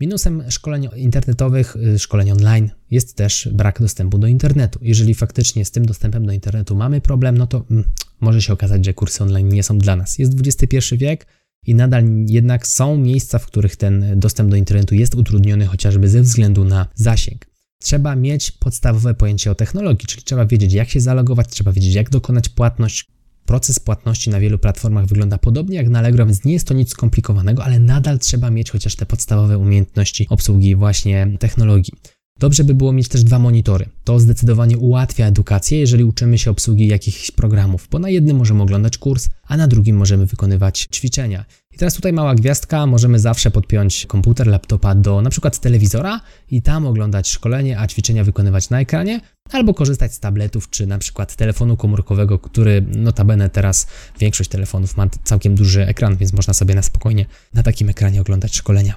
Minusem 0.00 0.42
szkoleń 0.50 0.88
internetowych, 0.96 1.76
y, 1.76 1.98
szkoleń 1.98 2.30
online 2.30 2.70
jest 2.90 3.16
też 3.16 3.48
brak 3.52 3.80
dostępu 3.80 4.18
do 4.18 4.26
internetu. 4.26 4.78
Jeżeli 4.82 5.14
faktycznie 5.14 5.64
z 5.64 5.70
tym 5.70 5.86
dostępem 5.86 6.26
do 6.26 6.32
internetu 6.32 6.76
mamy 6.76 7.00
problem, 7.00 7.38
no 7.38 7.46
to 7.46 7.64
mm, 7.70 7.84
może 8.20 8.42
się 8.42 8.52
okazać, 8.52 8.84
że 8.84 8.94
kursy 8.94 9.24
online 9.24 9.48
nie 9.48 9.62
są 9.62 9.78
dla 9.78 9.96
nas. 9.96 10.18
Jest 10.18 10.32
XXI 10.40 10.96
wiek 10.96 11.26
i 11.66 11.74
nadal 11.74 12.04
jednak 12.26 12.66
są 12.66 12.98
miejsca, 12.98 13.38
w 13.38 13.46
których 13.46 13.76
ten 13.76 14.20
dostęp 14.20 14.50
do 14.50 14.56
internetu 14.56 14.94
jest 14.94 15.14
utrudniony 15.14 15.66
chociażby 15.66 16.08
ze 16.08 16.22
względu 16.22 16.64
na 16.64 16.86
zasięg. 16.94 17.46
Trzeba 17.82 18.16
mieć 18.16 18.50
podstawowe 18.50 19.14
pojęcie 19.14 19.50
o 19.50 19.54
technologii, 19.54 20.06
czyli 20.06 20.22
trzeba 20.22 20.46
wiedzieć, 20.46 20.72
jak 20.72 20.88
się 20.88 21.00
zalogować, 21.00 21.48
trzeba 21.48 21.72
wiedzieć, 21.72 21.94
jak 21.94 22.10
dokonać 22.10 22.48
płatność, 22.48 23.13
Proces 23.46 23.78
płatności 23.78 24.30
na 24.30 24.40
wielu 24.40 24.58
platformach 24.58 25.06
wygląda 25.06 25.38
podobnie 25.38 25.76
jak 25.76 25.88
na 25.88 25.98
Allegro, 25.98 26.26
więc 26.26 26.44
nie 26.44 26.52
jest 26.52 26.68
to 26.68 26.74
nic 26.74 26.90
skomplikowanego, 26.90 27.64
ale 27.64 27.78
nadal 27.78 28.18
trzeba 28.18 28.50
mieć 28.50 28.70
chociaż 28.70 28.96
te 28.96 29.06
podstawowe 29.06 29.58
umiejętności 29.58 30.26
obsługi 30.30 30.76
właśnie 30.76 31.28
technologii. 31.38 31.92
Dobrze 32.38 32.64
by 32.64 32.74
było 32.74 32.92
mieć 32.92 33.08
też 33.08 33.24
dwa 33.24 33.38
monitory. 33.38 33.88
To 34.04 34.20
zdecydowanie 34.20 34.78
ułatwia 34.78 35.26
edukację, 35.26 35.78
jeżeli 35.78 36.04
uczymy 36.04 36.38
się 36.38 36.50
obsługi 36.50 36.86
jakichś 36.86 37.30
programów, 37.30 37.88
bo 37.90 37.98
na 37.98 38.08
jednym 38.08 38.36
możemy 38.36 38.62
oglądać 38.62 38.98
kurs, 38.98 39.28
a 39.42 39.56
na 39.56 39.68
drugim 39.68 39.96
możemy 39.96 40.26
wykonywać 40.26 40.88
ćwiczenia. 40.92 41.44
I 41.74 41.78
teraz 41.78 41.94
tutaj 41.94 42.12
mała 42.12 42.34
gwiazdka, 42.34 42.86
możemy 42.86 43.18
zawsze 43.18 43.50
podpiąć 43.50 44.06
komputer, 44.06 44.46
laptopa 44.46 44.94
do 44.94 45.22
na 45.22 45.30
przykład 45.30 45.58
telewizora 45.58 46.20
i 46.50 46.62
tam 46.62 46.86
oglądać 46.86 47.28
szkolenie, 47.28 47.78
a 47.78 47.86
ćwiczenia 47.86 48.24
wykonywać 48.24 48.70
na 48.70 48.80
ekranie, 48.80 49.20
albo 49.52 49.74
korzystać 49.74 50.14
z 50.14 50.20
tabletów 50.20 50.70
czy 50.70 50.86
na 50.86 50.98
przykład 50.98 51.36
telefonu 51.36 51.76
komórkowego, 51.76 52.38
który 52.38 52.82
notabene 52.82 53.50
teraz 53.50 53.86
większość 54.20 54.50
telefonów 54.50 54.96
ma 54.96 55.06
całkiem 55.24 55.54
duży 55.54 55.86
ekran, 55.86 56.16
więc 56.16 56.32
można 56.32 56.54
sobie 56.54 56.74
na 56.74 56.82
spokojnie 56.82 57.26
na 57.54 57.62
takim 57.62 57.88
ekranie 57.88 58.20
oglądać 58.20 58.56
szkolenia. 58.56 58.94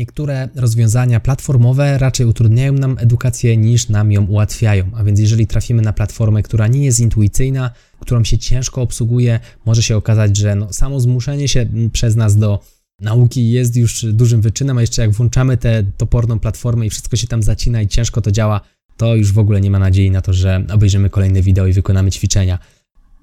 Niektóre 0.00 0.48
rozwiązania 0.54 1.20
platformowe 1.20 1.98
raczej 1.98 2.26
utrudniają 2.26 2.72
nam 2.72 2.96
edukację 2.98 3.56
niż 3.56 3.88
nam 3.88 4.12
ją 4.12 4.26
ułatwiają. 4.26 4.90
A 4.94 5.04
więc 5.04 5.20
jeżeli 5.20 5.46
trafimy 5.46 5.82
na 5.82 5.92
platformę, 5.92 6.42
która 6.42 6.66
nie 6.66 6.84
jest 6.84 7.00
intuicyjna, 7.00 7.70
którą 7.98 8.24
się 8.24 8.38
ciężko 8.38 8.82
obsługuje, 8.82 9.40
może 9.66 9.82
się 9.82 9.96
okazać, 9.96 10.36
że 10.36 10.54
no, 10.54 10.72
samo 10.72 11.00
zmuszenie 11.00 11.48
się 11.48 11.66
przez 11.92 12.16
nas 12.16 12.36
do 12.36 12.60
nauki 13.00 13.50
jest 13.50 13.76
już 13.76 14.04
dużym 14.04 14.40
wyczynem, 14.40 14.78
a 14.78 14.80
jeszcze 14.80 15.02
jak 15.02 15.10
włączamy 15.10 15.56
tę 15.56 15.84
toporną 15.96 16.38
platformę 16.38 16.86
i 16.86 16.90
wszystko 16.90 17.16
się 17.16 17.26
tam 17.26 17.42
zacina 17.42 17.82
i 17.82 17.88
ciężko 17.88 18.20
to 18.20 18.30
działa, 18.30 18.60
to 18.96 19.14
już 19.14 19.32
w 19.32 19.38
ogóle 19.38 19.60
nie 19.60 19.70
ma 19.70 19.78
nadziei 19.78 20.10
na 20.10 20.20
to, 20.20 20.32
że 20.32 20.64
obejrzymy 20.72 21.10
kolejne 21.10 21.42
wideo 21.42 21.66
i 21.66 21.72
wykonamy 21.72 22.10
ćwiczenia. 22.10 22.58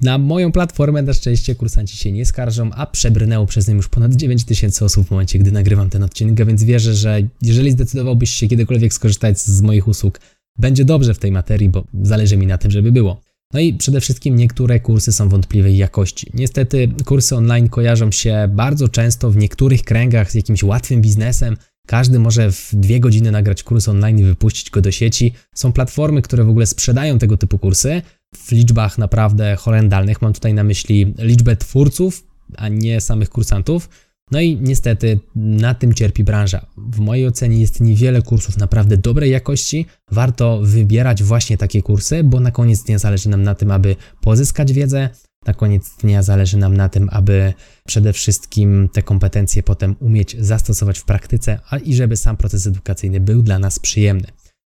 Na 0.02 0.18
moją 0.18 0.52
platformę 0.52 1.02
na 1.02 1.14
szczęście 1.14 1.56
kursanci 1.56 1.98
się 1.98 2.12
nie 2.12 2.26
skarżą, 2.26 2.72
a 2.72 2.86
przebrnęło 2.86 3.46
przez 3.46 3.68
nią 3.68 3.76
już 3.76 3.90
ponad 3.90 4.14
9000 4.14 4.86
osób 4.86 5.08
w 5.08 5.12
momencie, 5.12 5.40
gdy 5.40 5.52
nagrywam 5.52 5.90
ten 5.90 6.04
odcinek, 6.04 6.46
więc 6.46 6.64
wierzę, 6.64 6.96
że 6.96 7.22
jeżeli 7.42 7.72
zdecydowałbyś 7.72 8.30
się 8.30 8.48
kiedykolwiek 8.48 8.94
skorzystać 8.94 9.40
z 9.40 9.62
moich 9.62 9.88
usług, 9.88 10.20
będzie 10.58 10.86
dobrze 10.86 11.14
w 11.14 11.20
tej 11.20 11.32
materii, 11.32 11.70
bo 11.70 11.84
zależy 12.02 12.38
mi 12.38 12.48
na 12.48 12.58
tym, 12.58 12.72
żeby 12.72 12.92
było. 12.92 13.22
No 13.54 13.60
i 13.60 13.74
przede 13.74 14.02
wszystkim 14.02 14.36
niektóre 14.36 14.80
kursy 14.80 15.12
są 15.12 15.30
wątpliwej 15.30 15.78
jakości. 15.78 16.32
Niestety 16.34 16.92
kursy 17.06 17.36
online 17.36 17.70
kojarzą 17.70 18.12
się 18.12 18.50
bardzo 18.52 18.88
często 18.88 19.32
w 19.32 19.38
niektórych 19.38 19.84
kręgach 19.84 20.32
z 20.32 20.36
jakimś 20.36 20.64
łatwym 20.64 21.02
biznesem. 21.02 21.58
Każdy 21.88 22.20
może 22.20 22.52
w 22.52 22.70
dwie 22.74 23.00
godziny 23.00 23.32
nagrać 23.32 23.64
kurs 23.64 23.88
online 23.88 24.20
i 24.20 24.24
wypuścić 24.24 24.70
go 24.70 24.82
do 24.82 24.92
sieci. 24.92 25.34
Są 25.56 25.72
platformy, 25.72 26.22
które 26.22 26.44
w 26.44 26.50
ogóle 26.50 26.66
sprzedają 26.66 27.20
tego 27.20 27.38
typu 27.38 27.60
kursy, 27.60 28.02
w 28.36 28.52
liczbach 28.52 28.98
naprawdę 28.98 29.56
horrendalnych. 29.56 30.22
Mam 30.22 30.34
tutaj 30.34 30.54
na 30.54 30.64
myśli 30.64 31.14
liczbę 31.18 31.56
twórców, 31.56 32.24
a 32.58 32.68
nie 32.68 33.02
samych 33.02 33.30
kursantów. 33.30 33.90
No 34.32 34.42
i 34.42 34.58
niestety 34.62 35.20
na 35.36 35.74
tym 35.74 35.94
cierpi 35.94 36.24
branża. 36.24 36.66
W 36.78 37.00
mojej 37.00 37.28
ocenie 37.28 37.62
jest 37.62 37.82
niewiele 37.82 38.22
kursów 38.22 38.58
naprawdę 38.58 38.98
dobrej 38.98 39.32
jakości. 39.32 39.86
Warto 40.12 40.60
wybierać 40.64 41.24
właśnie 41.24 41.58
takie 41.58 41.82
kursy, 41.82 42.24
bo 42.24 42.40
na 42.40 42.52
koniec 42.52 42.84
dnia 42.84 43.00
zależy 43.00 43.30
nam 43.30 43.44
na 43.44 43.56
tym, 43.56 43.72
aby 43.72 43.96
pozyskać 44.22 44.74
wiedzę. 44.74 45.10
Na 45.46 45.54
koniec 45.54 45.98
dnia 46.02 46.24
zależy 46.24 46.58
nam 46.58 46.78
na 46.78 46.90
tym, 46.90 47.10
aby 47.12 47.54
przede 47.86 48.14
wszystkim 48.14 48.90
te 48.94 49.02
kompetencje 49.02 49.64
potem 49.64 49.96
umieć 50.00 50.36
zastosować 50.40 51.00
w 51.00 51.06
praktyce, 51.06 51.60
a 51.70 51.78
i 51.78 51.94
żeby 51.94 52.18
sam 52.18 52.38
proces 52.38 52.68
edukacyjny 52.68 53.20
był 53.20 53.42
dla 53.42 53.60
nas 53.60 53.80
przyjemny. 53.80 54.28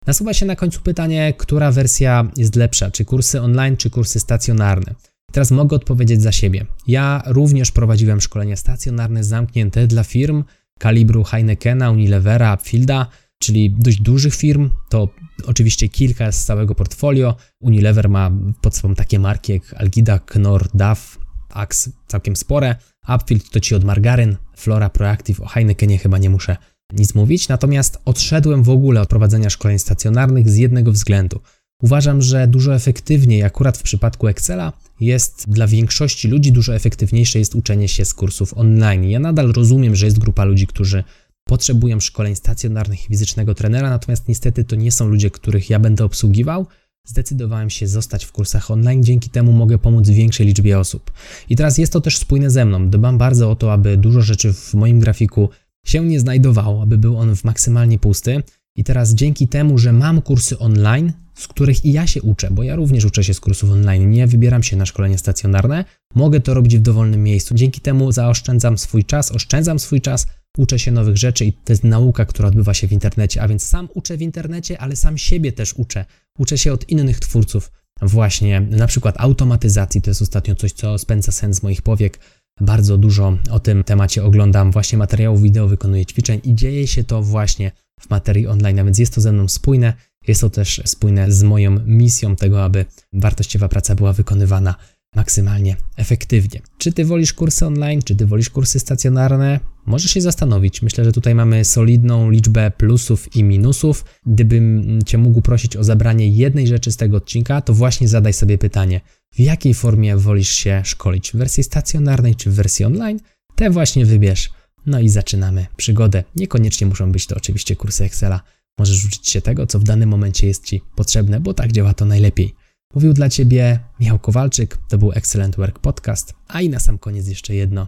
Nasuwa 0.07 0.33
się 0.33 0.45
na 0.45 0.55
końcu 0.55 0.81
pytanie, 0.81 1.33
która 1.37 1.71
wersja 1.71 2.31
jest 2.37 2.55
lepsza, 2.55 2.91
czy 2.91 3.05
kursy 3.05 3.41
online, 3.41 3.77
czy 3.77 3.89
kursy 3.89 4.19
stacjonarne. 4.19 4.95
Teraz 5.31 5.51
mogę 5.51 5.75
odpowiedzieć 5.75 6.21
za 6.21 6.31
siebie. 6.31 6.65
Ja 6.87 7.23
również 7.25 7.71
prowadziłem 7.71 8.21
szkolenia 8.21 8.55
stacjonarne 8.55 9.23
zamknięte 9.23 9.87
dla 9.87 10.03
firm 10.03 10.43
kalibru 10.79 11.23
Heinekena, 11.23 11.91
Unilevera, 11.91 12.53
Upfielda, 12.53 13.07
czyli 13.39 13.71
dość 13.71 14.01
dużych 14.01 14.35
firm. 14.35 14.69
To 14.89 15.09
oczywiście 15.45 15.89
kilka 15.89 16.31
z 16.31 16.45
całego 16.45 16.75
portfolio. 16.75 17.35
Unilever 17.61 18.09
ma 18.09 18.31
pod 18.61 18.75
sobą 18.75 18.95
takie 18.95 19.19
marki 19.19 19.53
jak 19.53 19.73
Algida, 19.73 20.19
Knorr, 20.19 20.67
DAF, 20.73 21.17
Axe, 21.49 21.91
całkiem 22.07 22.35
spore. 22.35 22.75
Upfield 23.15 23.49
to 23.49 23.59
ci 23.59 23.75
od 23.75 23.83
Margaryn, 23.83 24.37
Flora, 24.55 24.89
Proactive, 24.89 25.43
o 25.43 25.47
Heinekenie 25.47 25.97
chyba 25.97 26.17
nie 26.17 26.29
muszę 26.29 26.57
nic 26.93 27.15
mówić, 27.15 27.47
natomiast 27.47 27.97
odszedłem 28.05 28.63
w 28.63 28.69
ogóle 28.69 29.01
od 29.01 29.09
prowadzenia 29.09 29.49
szkoleń 29.49 29.79
stacjonarnych 29.79 30.49
z 30.49 30.55
jednego 30.55 30.91
względu. 30.91 31.39
Uważam, 31.81 32.21
że 32.21 32.47
dużo 32.47 32.75
efektywniej, 32.75 33.43
akurat 33.43 33.77
w 33.77 33.83
przypadku 33.83 34.27
Excela, 34.27 34.73
jest 34.99 35.45
dla 35.49 35.67
większości 35.67 36.27
ludzi 36.27 36.51
dużo 36.51 36.75
efektywniejsze 36.75 37.39
jest 37.39 37.55
uczenie 37.55 37.87
się 37.87 38.05
z 38.05 38.13
kursów 38.13 38.57
online. 38.57 39.03
Ja 39.03 39.19
nadal 39.19 39.53
rozumiem, 39.53 39.95
że 39.95 40.05
jest 40.05 40.19
grupa 40.19 40.45
ludzi, 40.45 40.67
którzy 40.67 41.03
potrzebują 41.43 41.99
szkoleń 41.99 42.35
stacjonarnych 42.35 43.05
i 43.05 43.07
fizycznego 43.07 43.55
trenera, 43.55 43.89
natomiast 43.89 44.27
niestety 44.27 44.63
to 44.63 44.75
nie 44.75 44.91
są 44.91 45.07
ludzie, 45.07 45.31
których 45.31 45.69
ja 45.69 45.79
będę 45.79 46.05
obsługiwał. 46.05 46.67
Zdecydowałem 47.07 47.69
się 47.69 47.87
zostać 47.87 48.25
w 48.25 48.31
kursach 48.31 48.71
online, 48.71 49.03
dzięki 49.03 49.29
temu 49.29 49.51
mogę 49.51 49.77
pomóc 49.77 50.09
większej 50.09 50.45
liczbie 50.45 50.79
osób. 50.79 51.11
I 51.49 51.55
teraz 51.55 51.77
jest 51.77 51.93
to 51.93 52.01
też 52.01 52.17
spójne 52.17 52.49
ze 52.49 52.65
mną. 52.65 52.89
Dbam 52.89 53.17
bardzo 53.17 53.51
o 53.51 53.55
to, 53.55 53.73
aby 53.73 53.97
dużo 53.97 54.21
rzeczy 54.21 54.53
w 54.53 54.73
moim 54.73 54.99
grafiku 54.99 55.49
się 55.89 56.05
nie 56.05 56.19
znajdowało, 56.19 56.81
aby 56.81 56.97
był 56.97 57.17
on 57.17 57.35
w 57.35 57.43
maksymalnie 57.43 57.99
pusty. 57.99 58.43
I 58.75 58.83
teraz 58.83 59.13
dzięki 59.13 59.47
temu, 59.47 59.77
że 59.77 59.93
mam 59.93 60.21
kursy 60.21 60.59
online, 60.59 61.13
z 61.35 61.47
których 61.47 61.85
i 61.85 61.91
ja 61.91 62.07
się 62.07 62.21
uczę, 62.21 62.51
bo 62.51 62.63
ja 62.63 62.75
również 62.75 63.05
uczę 63.05 63.23
się 63.23 63.33
z 63.33 63.39
kursów 63.39 63.71
online, 63.71 64.09
nie 64.11 64.27
wybieram 64.27 64.63
się 64.63 64.77
na 64.77 64.85
szkolenie 64.85 65.17
stacjonarne, 65.17 65.85
mogę 66.15 66.39
to 66.39 66.53
robić 66.53 66.77
w 66.77 66.81
dowolnym 66.81 67.23
miejscu. 67.23 67.55
Dzięki 67.55 67.81
temu 67.81 68.11
zaoszczędzam 68.11 68.77
swój 68.77 69.05
czas, 69.05 69.31
oszczędzam 69.31 69.79
swój 69.79 70.01
czas, 70.01 70.27
uczę 70.57 70.79
się 70.79 70.91
nowych 70.91 71.17
rzeczy 71.17 71.45
i 71.45 71.53
to 71.53 71.73
jest 71.73 71.83
nauka, 71.83 72.25
która 72.25 72.47
odbywa 72.47 72.73
się 72.73 72.87
w 72.87 72.91
internecie, 72.91 73.41
a 73.41 73.47
więc 73.47 73.63
sam 73.63 73.89
uczę 73.93 74.17
w 74.17 74.21
internecie, 74.21 74.81
ale 74.81 74.95
sam 74.95 75.17
siebie 75.17 75.51
też 75.51 75.73
uczę. 75.73 76.05
Uczę 76.39 76.57
się 76.57 76.73
od 76.73 76.89
innych 76.89 77.19
twórców, 77.19 77.71
właśnie 78.01 78.61
na 78.61 78.87
przykład 78.87 79.15
automatyzacji, 79.17 80.01
to 80.01 80.09
jest 80.09 80.21
ostatnio 80.21 80.55
coś, 80.55 80.71
co 80.71 80.97
spędza 80.97 81.31
sens 81.31 81.63
moich 81.63 81.81
powiek 81.81 82.19
bardzo 82.61 82.97
dużo 82.97 83.37
o 83.51 83.59
tym 83.59 83.83
temacie 83.83 84.23
oglądam, 84.23 84.71
właśnie 84.71 84.97
materiałów 84.97 85.41
wideo, 85.41 85.67
wykonuję 85.67 86.05
ćwiczeń 86.05 86.39
i 86.43 86.55
dzieje 86.55 86.87
się 86.87 87.03
to 87.03 87.21
właśnie 87.21 87.71
w 87.99 88.09
materii 88.09 88.47
online, 88.47 88.79
a 88.79 88.83
więc 88.83 88.99
jest 88.99 89.15
to 89.15 89.21
ze 89.21 89.31
mną 89.31 89.47
spójne. 89.47 89.93
Jest 90.27 90.41
to 90.41 90.49
też 90.49 90.81
spójne 90.85 91.31
z 91.31 91.43
moją 91.43 91.79
misją 91.85 92.35
tego, 92.35 92.63
aby 92.63 92.85
wartościowa 93.13 93.69
praca 93.69 93.95
była 93.95 94.13
wykonywana 94.13 94.75
maksymalnie 95.15 95.75
efektywnie. 95.95 96.61
Czy 96.77 96.91
ty 96.91 97.05
wolisz 97.05 97.33
kursy 97.33 97.65
online, 97.65 98.01
czy 98.01 98.15
ty 98.15 98.25
wolisz 98.25 98.49
kursy 98.49 98.79
stacjonarne? 98.79 99.59
Możesz 99.87 100.11
się 100.11 100.21
zastanowić. 100.21 100.81
Myślę, 100.81 101.05
że 101.05 101.11
tutaj 101.11 101.35
mamy 101.35 101.65
solidną 101.65 102.29
liczbę 102.29 102.71
plusów 102.71 103.35
i 103.35 103.43
minusów. 103.43 104.05
Gdybym 104.25 104.99
cię 105.05 105.17
mógł 105.17 105.41
prosić 105.41 105.75
o 105.75 105.83
zabranie 105.83 106.27
jednej 106.27 106.67
rzeczy 106.67 106.91
z 106.91 106.97
tego 106.97 107.17
odcinka, 107.17 107.61
to 107.61 107.73
właśnie 107.73 108.07
zadaj 108.07 108.33
sobie 108.33 108.57
pytanie, 108.57 109.01
w 109.31 109.39
jakiej 109.39 109.73
formie 109.73 110.17
wolisz 110.17 110.49
się 110.49 110.81
szkolić? 110.85 111.31
W 111.31 111.35
wersji 111.35 111.63
stacjonarnej 111.63 112.35
czy 112.35 112.51
w 112.51 112.53
wersji 112.53 112.85
online? 112.85 113.19
Te 113.55 113.69
właśnie 113.69 114.05
wybierz. 114.05 114.49
No 114.85 114.99
i 114.99 115.09
zaczynamy 115.09 115.65
przygodę. 115.77 116.23
Niekoniecznie 116.35 116.87
muszą 116.87 117.11
być 117.11 117.27
to 117.27 117.35
oczywiście 117.35 117.75
kursy 117.75 118.03
Excela. 118.03 118.41
Możesz 118.79 119.05
uczyć 119.05 119.29
się 119.29 119.41
tego, 119.41 119.67
co 119.67 119.79
w 119.79 119.83
danym 119.83 120.09
momencie 120.09 120.47
jest 120.47 120.65
Ci 120.65 120.81
potrzebne, 120.95 121.39
bo 121.39 121.53
tak 121.53 121.71
działa 121.71 121.93
to 121.93 122.05
najlepiej. 122.05 122.55
Mówił 122.93 123.13
dla 123.13 123.29
Ciebie 123.29 123.79
Michał 123.99 124.19
Kowalczyk, 124.19 124.77
to 124.89 124.97
był 124.97 125.11
Excellent 125.11 125.55
Work 125.55 125.79
Podcast. 125.79 126.33
A 126.47 126.61
i 126.61 126.69
na 126.69 126.79
sam 126.79 126.97
koniec 126.97 127.27
jeszcze 127.27 127.55
jedno. 127.55 127.87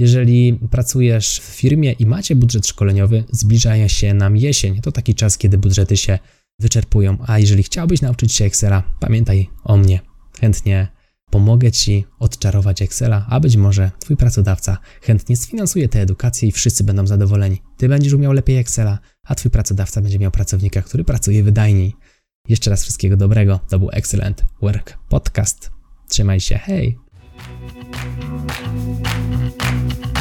Jeżeli 0.00 0.58
pracujesz 0.70 1.40
w 1.40 1.44
firmie 1.44 1.92
i 1.92 2.06
macie 2.06 2.36
budżet 2.36 2.66
szkoleniowy, 2.66 3.24
zbliża 3.30 3.88
się 3.88 4.14
nam 4.14 4.36
jesień. 4.36 4.80
To 4.80 4.92
taki 4.92 5.14
czas, 5.14 5.38
kiedy 5.38 5.58
budżety 5.58 5.96
się 5.96 6.18
wyczerpują. 6.60 7.18
A 7.26 7.38
jeżeli 7.38 7.62
chciałbyś 7.62 8.00
nauczyć 8.00 8.32
się 8.32 8.44
Excela, 8.44 8.82
pamiętaj 9.00 9.48
o 9.64 9.76
mnie. 9.76 10.00
Chętnie 10.40 10.88
pomogę 11.30 11.72
Ci 11.72 12.04
odczarować 12.18 12.82
Excela, 12.82 13.26
a 13.30 13.40
być 13.40 13.56
może 13.56 13.90
Twój 13.98 14.16
pracodawca 14.16 14.78
chętnie 15.02 15.36
sfinansuje 15.36 15.88
tę 15.88 16.00
edukację 16.00 16.48
i 16.48 16.52
wszyscy 16.52 16.84
będą 16.84 17.06
zadowoleni. 17.06 17.62
Ty 17.76 17.88
będziesz 17.88 18.12
umiał 18.12 18.32
lepiej 18.32 18.56
Excela, 18.58 18.98
a 19.24 19.34
Twój 19.34 19.50
pracodawca 19.50 20.00
będzie 20.00 20.18
miał 20.18 20.30
pracownika, 20.30 20.82
który 20.82 21.04
pracuje 21.04 21.42
wydajniej. 21.42 21.94
Jeszcze 22.48 22.70
raz 22.70 22.82
wszystkiego 22.82 23.16
dobrego. 23.16 23.60
To 23.68 23.78
był 23.78 23.90
Excellent 23.92 24.44
Work 24.62 24.98
Podcast. 25.08 25.70
Trzymaj 26.08 26.40
się, 26.40 26.58
hej! 26.58 27.09
Thank 27.42 27.64
you. 30.14 30.19